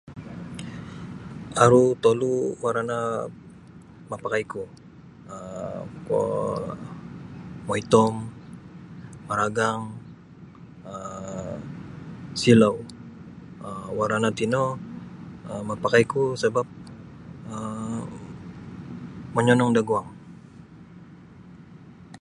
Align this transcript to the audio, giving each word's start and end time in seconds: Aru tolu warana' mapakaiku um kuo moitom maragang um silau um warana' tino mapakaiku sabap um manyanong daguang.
Aru 1.65 1.83
tolu 2.03 2.31
warana' 2.63 3.25
mapakaiku 4.09 4.61
um 5.35 5.87
kuo 6.05 6.21
moitom 7.67 8.13
maragang 9.27 9.81
um 10.91 11.59
silau 12.39 12.77
um 13.67 13.85
warana' 13.97 14.35
tino 14.39 14.63
mapakaiku 15.69 16.21
sabap 16.41 16.67
um 17.53 18.09
manyanong 19.35 19.71
daguang. 19.77 20.07